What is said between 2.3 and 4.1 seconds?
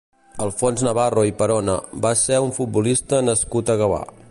un futbolista nascut a Gavà.